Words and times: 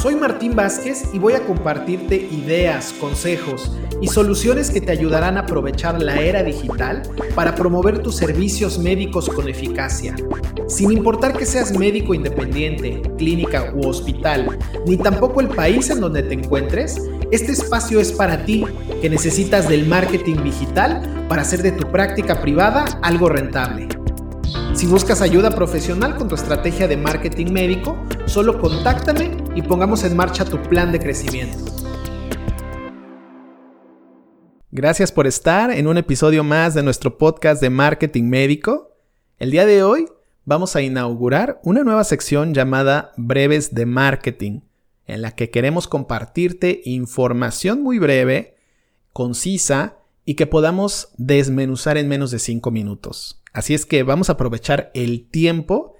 Soy 0.00 0.14
Martín 0.14 0.54
Vázquez 0.54 1.08
y 1.12 1.18
voy 1.18 1.32
a 1.32 1.44
compartirte 1.44 2.14
ideas, 2.14 2.94
consejos 3.00 3.72
y 4.00 4.06
soluciones 4.06 4.70
que 4.70 4.80
te 4.80 4.92
ayudarán 4.92 5.36
a 5.36 5.40
aprovechar 5.40 6.00
la 6.00 6.20
era 6.20 6.44
digital 6.44 7.02
para 7.34 7.56
promover 7.56 8.00
tus 8.00 8.14
servicios 8.14 8.78
médicos 8.78 9.28
con 9.28 9.48
eficacia. 9.48 10.14
Sin 10.68 10.92
importar 10.92 11.36
que 11.36 11.44
seas 11.44 11.76
médico 11.76 12.14
independiente, 12.14 13.02
clínica 13.18 13.72
u 13.74 13.88
hospital, 13.88 14.56
ni 14.86 14.96
tampoco 14.98 15.40
el 15.40 15.48
país 15.48 15.90
en 15.90 15.98
donde 15.98 16.22
te 16.22 16.34
encuentres, 16.34 17.02
este 17.32 17.50
espacio 17.50 17.98
es 17.98 18.12
para 18.12 18.44
ti 18.44 18.64
que 19.02 19.10
necesitas 19.10 19.68
del 19.68 19.84
marketing 19.86 20.44
digital 20.44 21.26
para 21.28 21.42
hacer 21.42 21.60
de 21.60 21.72
tu 21.72 21.90
práctica 21.90 22.40
privada 22.40 22.84
algo 23.02 23.28
rentable. 23.28 23.88
Si 24.78 24.86
buscas 24.86 25.22
ayuda 25.22 25.50
profesional 25.50 26.14
con 26.14 26.28
tu 26.28 26.36
estrategia 26.36 26.86
de 26.86 26.96
marketing 26.96 27.50
médico, 27.50 27.98
solo 28.26 28.60
contáctame 28.60 29.36
y 29.56 29.62
pongamos 29.62 30.04
en 30.04 30.16
marcha 30.16 30.44
tu 30.44 30.62
plan 30.62 30.92
de 30.92 31.00
crecimiento. 31.00 31.58
Gracias 34.70 35.10
por 35.10 35.26
estar 35.26 35.72
en 35.72 35.88
un 35.88 35.98
episodio 35.98 36.44
más 36.44 36.74
de 36.74 36.84
nuestro 36.84 37.18
podcast 37.18 37.60
de 37.60 37.70
marketing 37.70 38.28
médico. 38.28 38.92
El 39.40 39.50
día 39.50 39.66
de 39.66 39.82
hoy 39.82 40.06
vamos 40.44 40.76
a 40.76 40.80
inaugurar 40.80 41.58
una 41.64 41.82
nueva 41.82 42.04
sección 42.04 42.54
llamada 42.54 43.10
Breves 43.16 43.74
de 43.74 43.84
Marketing, 43.84 44.60
en 45.08 45.22
la 45.22 45.32
que 45.32 45.50
queremos 45.50 45.88
compartirte 45.88 46.82
información 46.84 47.82
muy 47.82 47.98
breve, 47.98 48.54
concisa 49.12 49.97
y 50.28 50.34
que 50.34 50.46
podamos 50.46 51.08
desmenuzar 51.16 51.96
en 51.96 52.06
menos 52.06 52.30
de 52.30 52.38
5 52.38 52.70
minutos. 52.70 53.40
Así 53.54 53.72
es 53.72 53.86
que 53.86 54.02
vamos 54.02 54.28
a 54.28 54.32
aprovechar 54.32 54.90
el 54.92 55.26
tiempo 55.26 55.94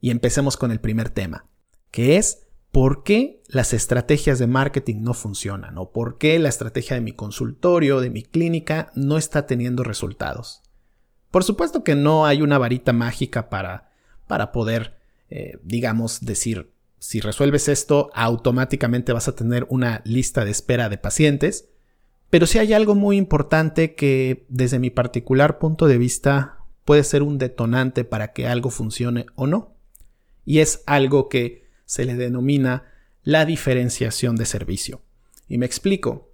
y 0.00 0.10
empecemos 0.10 0.56
con 0.56 0.70
el 0.70 0.78
primer 0.78 1.10
tema, 1.10 1.48
que 1.90 2.16
es 2.16 2.46
por 2.70 3.02
qué 3.02 3.42
las 3.48 3.72
estrategias 3.72 4.38
de 4.38 4.46
marketing 4.46 5.02
no 5.02 5.14
funcionan 5.14 5.78
o 5.78 5.90
por 5.90 6.16
qué 6.16 6.38
la 6.38 6.48
estrategia 6.48 6.94
de 6.94 7.00
mi 7.00 7.10
consultorio, 7.10 8.00
de 8.00 8.10
mi 8.10 8.22
clínica, 8.22 8.92
no 8.94 9.18
está 9.18 9.48
teniendo 9.48 9.82
resultados. 9.82 10.62
Por 11.32 11.42
supuesto 11.42 11.82
que 11.82 11.96
no 11.96 12.24
hay 12.24 12.40
una 12.40 12.58
varita 12.58 12.92
mágica 12.92 13.50
para, 13.50 13.90
para 14.28 14.52
poder, 14.52 14.94
eh, 15.28 15.58
digamos, 15.64 16.20
decir, 16.20 16.70
si 17.00 17.18
resuelves 17.18 17.66
esto, 17.66 18.10
automáticamente 18.14 19.12
vas 19.12 19.26
a 19.26 19.34
tener 19.34 19.66
una 19.70 20.02
lista 20.04 20.44
de 20.44 20.52
espera 20.52 20.88
de 20.88 20.98
pacientes, 20.98 21.71
pero 22.32 22.46
sí 22.46 22.58
hay 22.58 22.72
algo 22.72 22.94
muy 22.94 23.18
importante 23.18 23.94
que 23.94 24.46
desde 24.48 24.78
mi 24.78 24.88
particular 24.88 25.58
punto 25.58 25.86
de 25.86 25.98
vista 25.98 26.60
puede 26.86 27.04
ser 27.04 27.22
un 27.22 27.36
detonante 27.36 28.04
para 28.04 28.32
que 28.32 28.46
algo 28.46 28.70
funcione 28.70 29.26
o 29.34 29.46
no. 29.46 29.76
Y 30.46 30.60
es 30.60 30.82
algo 30.86 31.28
que 31.28 31.68
se 31.84 32.06
le 32.06 32.14
denomina 32.14 32.84
la 33.22 33.44
diferenciación 33.44 34.36
de 34.36 34.46
servicio. 34.46 35.02
Y 35.46 35.58
me 35.58 35.66
explico. 35.66 36.32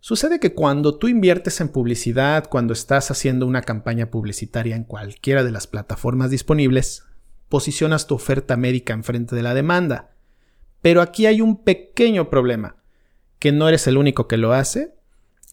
Sucede 0.00 0.40
que 0.40 0.52
cuando 0.52 0.98
tú 0.98 1.06
inviertes 1.06 1.60
en 1.60 1.68
publicidad, 1.68 2.48
cuando 2.48 2.72
estás 2.72 3.12
haciendo 3.12 3.46
una 3.46 3.62
campaña 3.62 4.10
publicitaria 4.10 4.74
en 4.74 4.82
cualquiera 4.82 5.44
de 5.44 5.52
las 5.52 5.68
plataformas 5.68 6.30
disponibles, 6.30 7.04
posicionas 7.48 8.08
tu 8.08 8.16
oferta 8.16 8.56
médica 8.56 8.94
enfrente 8.94 9.36
de 9.36 9.44
la 9.44 9.54
demanda. 9.54 10.10
Pero 10.82 11.00
aquí 11.00 11.26
hay 11.26 11.40
un 11.40 11.62
pequeño 11.62 12.30
problema, 12.30 12.82
que 13.38 13.52
no 13.52 13.68
eres 13.68 13.86
el 13.86 13.96
único 13.96 14.26
que 14.26 14.36
lo 14.36 14.54
hace, 14.54 14.98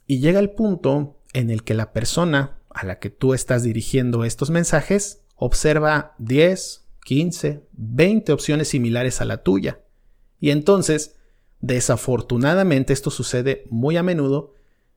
y 0.07 0.19
llega 0.19 0.40
el 0.40 0.51
punto 0.51 1.19
en 1.34 1.51
el 1.51 1.63
que 1.63 1.73
la 1.73 1.91
persona 1.91 2.59
a 2.69 2.85
la 2.85 3.00
que 3.00 3.09
tú 3.09 3.34
estás 3.34 3.63
dirigiendo 3.63 4.23
estos 4.23 4.50
mensajes 4.50 5.22
observa 5.35 6.16
10, 6.18 6.88
15, 7.03 7.68
20 7.73 8.31
opciones 8.31 8.69
similares 8.69 9.22
a 9.22 9.25
la 9.25 9.44
tuya. 9.44 9.81
Y 10.40 10.51
entonces, 10.51 11.16
desafortunadamente 11.59 12.94
esto 12.94 13.12
sucede 13.12 13.66
muy 13.69 13.97
a 13.97 14.03
menudo, 14.03 14.53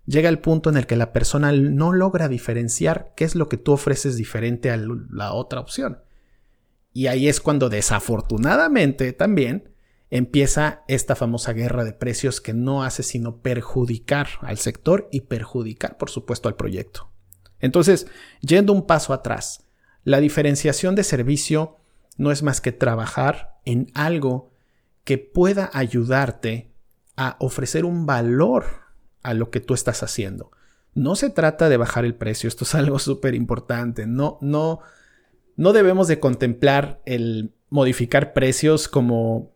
llega 0.06 0.28
el 0.28 0.38
punto 0.38 0.71
en 0.71 0.76
el 0.76 0.87
que 0.87 0.97
la 0.97 1.12
persona 1.12 1.53
no 1.53 1.92
logra 1.92 2.28
diferenciar 2.28 3.12
qué 3.16 3.25
es 3.25 3.34
lo 3.34 3.48
que 3.48 3.56
tú 3.56 3.72
ofreces 3.72 4.16
diferente 4.16 4.71
a 4.71 4.78
la 5.10 5.32
otra 5.32 5.60
opción. 5.60 5.98
Y 6.92 7.06
ahí 7.06 7.28
es 7.28 7.41
cuando 7.41 7.69
desafortunadamente 7.69 9.12
también 9.12 9.71
empieza 10.10 10.82
esta 10.88 11.15
famosa 11.15 11.53
guerra 11.53 11.84
de 11.84 11.93
precios 11.93 12.41
que 12.41 12.53
no 12.53 12.82
hace 12.82 13.03
sino 13.03 13.38
perjudicar 13.38 14.28
al 14.43 14.59
sector 14.59 15.09
y 15.12 15.22
perjudicar 15.22 15.97
por 15.97 16.10
supuesto 16.10 16.48
al 16.48 16.56
proyecto. 16.56 17.10
Entonces, 17.60 18.06
yendo 18.41 18.72
un 18.72 18.87
paso 18.87 19.12
atrás, 19.12 19.65
la 20.03 20.21
diferenciación 20.21 20.94
de 20.94 21.04
servicio 21.04 21.76
no 22.16 22.32
es 22.32 22.43
más 22.43 22.60
que 22.60 22.72
trabajar 22.72 23.60
en 23.65 23.91
algo 23.94 24.50
que 25.04 25.19
pueda 25.19 25.71
ayudarte 25.72 26.72
a 27.16 27.37
ofrecer 27.38 27.84
un 27.84 28.06
valor 28.06 28.65
a 29.22 29.34
lo 29.34 29.50
que 29.50 29.60
tú 29.60 29.75
estás 29.75 30.03
haciendo. 30.03 30.50
No 30.94 31.15
se 31.16 31.31
trata 31.31 31.69
de 31.69 31.77
bajar 31.77 32.04
el 32.04 32.15
precio, 32.15 32.48
esto 32.48 32.65
es 32.65 32.75
algo 32.75 32.98
súper 33.00 33.34
importante. 33.34 34.06
No, 34.06 34.38
no, 34.41 34.81
no 35.56 35.72
debemos 35.72 36.09
de 36.09 36.19
contemplar 36.19 37.00
el 37.04 37.53
modificar 37.69 38.32
precios 38.32 38.88
como 38.88 39.53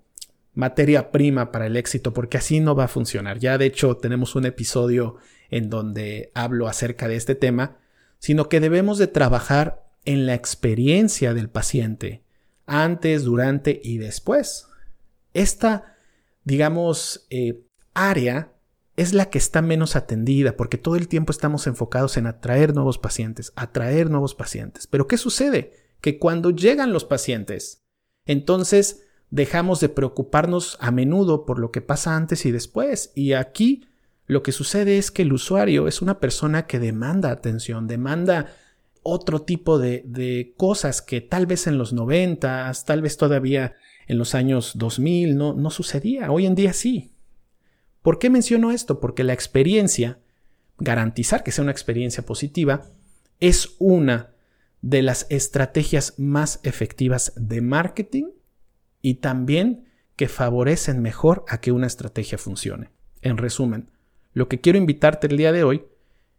materia 0.54 1.10
prima 1.10 1.52
para 1.52 1.66
el 1.66 1.76
éxito, 1.76 2.12
porque 2.12 2.38
así 2.38 2.60
no 2.60 2.74
va 2.74 2.84
a 2.84 2.88
funcionar. 2.88 3.38
Ya 3.38 3.58
de 3.58 3.66
hecho 3.66 3.96
tenemos 3.96 4.34
un 4.34 4.46
episodio 4.46 5.16
en 5.50 5.70
donde 5.70 6.30
hablo 6.34 6.68
acerca 6.68 7.08
de 7.08 7.16
este 7.16 7.34
tema 7.34 7.78
sino 8.24 8.48
que 8.48 8.58
debemos 8.58 8.96
de 8.96 9.06
trabajar 9.06 9.84
en 10.06 10.24
la 10.24 10.32
experiencia 10.32 11.34
del 11.34 11.50
paciente, 11.50 12.24
antes, 12.64 13.22
durante 13.22 13.82
y 13.84 13.98
después. 13.98 14.66
Esta, 15.34 15.98
digamos, 16.42 17.26
eh, 17.28 17.66
área 17.92 18.54
es 18.96 19.12
la 19.12 19.28
que 19.28 19.36
está 19.36 19.60
menos 19.60 19.94
atendida 19.94 20.56
porque 20.56 20.78
todo 20.78 20.96
el 20.96 21.06
tiempo 21.06 21.32
estamos 21.32 21.66
enfocados 21.66 22.16
en 22.16 22.26
atraer 22.26 22.74
nuevos 22.74 22.96
pacientes, 22.96 23.52
atraer 23.56 24.08
nuevos 24.08 24.34
pacientes. 24.34 24.86
Pero 24.86 25.06
¿qué 25.06 25.18
sucede? 25.18 25.74
Que 26.00 26.18
cuando 26.18 26.48
llegan 26.48 26.94
los 26.94 27.04
pacientes, 27.04 27.84
entonces 28.24 29.03
dejamos 29.34 29.80
de 29.80 29.88
preocuparnos 29.88 30.78
a 30.80 30.92
menudo 30.92 31.44
por 31.44 31.58
lo 31.58 31.72
que 31.72 31.80
pasa 31.80 32.14
antes 32.14 32.46
y 32.46 32.52
después. 32.52 33.10
Y 33.16 33.32
aquí 33.32 33.84
lo 34.26 34.44
que 34.44 34.52
sucede 34.52 34.96
es 34.96 35.10
que 35.10 35.22
el 35.22 35.32
usuario 35.32 35.88
es 35.88 36.02
una 36.02 36.20
persona 36.20 36.68
que 36.68 36.78
demanda 36.78 37.32
atención, 37.32 37.88
demanda 37.88 38.54
otro 39.02 39.42
tipo 39.42 39.80
de, 39.80 40.54
cosas 40.56 41.02
que 41.02 41.20
tal 41.20 41.46
vez 41.46 41.66
en 41.66 41.78
los 41.78 41.92
90, 41.92 42.70
tal 42.86 43.02
vez 43.02 43.16
todavía 43.16 43.74
en 44.06 44.18
los 44.18 44.36
años 44.36 44.78
2000 44.78 45.36
no, 45.36 45.52
no 45.52 45.70
sucedía. 45.70 46.30
Hoy 46.30 46.46
en 46.46 46.54
día 46.54 46.72
sí. 46.72 47.10
¿Por 48.02 48.20
qué 48.20 48.30
menciono 48.30 48.70
esto? 48.70 49.00
Porque 49.00 49.24
la 49.24 49.32
experiencia, 49.32 50.20
garantizar 50.78 51.42
que 51.42 51.50
sea 51.50 51.62
una 51.62 51.72
experiencia 51.72 52.24
positiva, 52.24 52.82
es 53.40 53.74
una 53.80 54.30
de 54.80 55.02
las 55.02 55.26
estrategias 55.28 56.14
más 56.18 56.60
efectivas 56.62 57.32
de 57.34 57.62
marketing 57.62 58.26
y 59.04 59.16
también 59.16 59.84
que 60.16 60.28
favorecen 60.28 61.02
mejor 61.02 61.44
a 61.46 61.60
que 61.60 61.72
una 61.72 61.86
estrategia 61.86 62.38
funcione. 62.38 62.88
En 63.20 63.36
resumen, 63.36 63.90
lo 64.32 64.48
que 64.48 64.62
quiero 64.62 64.78
invitarte 64.78 65.26
el 65.26 65.36
día 65.36 65.52
de 65.52 65.62
hoy 65.62 65.84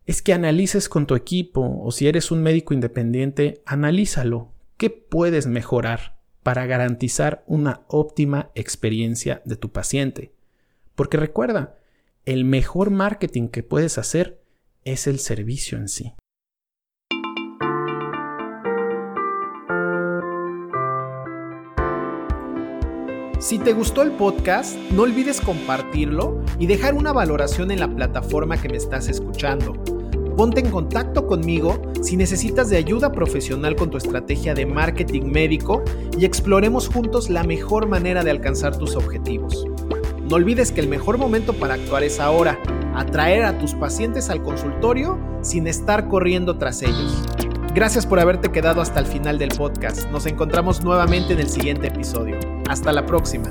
es 0.07 0.23
que 0.23 0.33
analices 0.33 0.89
con 0.89 1.05
tu 1.05 1.13
equipo 1.13 1.79
o 1.83 1.91
si 1.91 2.07
eres 2.07 2.31
un 2.31 2.41
médico 2.41 2.73
independiente, 2.73 3.61
analízalo. 3.67 4.51
¿Qué 4.77 4.89
puedes 4.89 5.45
mejorar 5.45 6.17
para 6.41 6.65
garantizar 6.65 7.43
una 7.45 7.81
óptima 7.87 8.49
experiencia 8.55 9.43
de 9.45 9.57
tu 9.57 9.71
paciente? 9.71 10.33
Porque 10.95 11.17
recuerda, 11.17 11.77
el 12.25 12.45
mejor 12.45 12.89
marketing 12.89 13.49
que 13.49 13.61
puedes 13.61 13.99
hacer 13.99 14.41
es 14.85 15.05
el 15.05 15.19
servicio 15.19 15.77
en 15.77 15.87
sí. 15.87 16.13
Si 23.39 23.59
te 23.59 23.73
gustó 23.73 24.01
el 24.01 24.11
podcast, 24.11 24.77
no 24.91 25.03
olvides 25.03 25.41
compartirlo 25.41 26.41
y 26.57 26.67
dejar 26.67 26.93
una 26.93 27.11
valoración 27.11 27.69
en 27.69 27.79
la 27.79 27.93
plataforma 27.93 28.57
que 28.57 28.69
me 28.69 28.77
estás 28.77 29.09
escuchando. 29.09 29.73
Ponte 30.37 30.61
en 30.61 30.69
contacto 30.69 31.27
conmigo 31.27 31.81
si 32.01 32.17
necesitas 32.17 32.69
de 32.69 32.77
ayuda 32.77 33.11
profesional 33.11 33.75
con 33.75 33.89
tu 33.89 33.97
estrategia 33.97 34.53
de 34.53 34.65
marketing 34.65 35.31
médico 35.31 35.83
y 36.17 36.25
exploremos 36.25 36.87
juntos 36.87 37.29
la 37.29 37.43
mejor 37.43 37.87
manera 37.87 38.23
de 38.23 38.31
alcanzar 38.31 38.77
tus 38.77 38.95
objetivos. 38.95 39.65
No 40.29 40.37
olvides 40.37 40.71
que 40.71 40.81
el 40.81 40.87
mejor 40.87 41.17
momento 41.17 41.53
para 41.53 41.75
actuar 41.75 42.03
es 42.03 42.19
ahora, 42.19 42.59
atraer 42.95 43.43
a 43.43 43.57
tus 43.59 43.73
pacientes 43.75 44.29
al 44.29 44.43
consultorio 44.43 45.19
sin 45.41 45.67
estar 45.67 46.07
corriendo 46.07 46.57
tras 46.57 46.81
ellos. 46.81 47.21
Gracias 47.73 48.05
por 48.05 48.19
haberte 48.19 48.51
quedado 48.51 48.81
hasta 48.81 49.01
el 49.01 49.05
final 49.05 49.37
del 49.37 49.49
podcast. 49.49 50.09
Nos 50.09 50.25
encontramos 50.25 50.83
nuevamente 50.83 51.33
en 51.33 51.39
el 51.39 51.49
siguiente 51.49 51.87
episodio. 51.87 52.54
Hasta 52.67 52.91
la 52.91 53.05
próxima. 53.05 53.49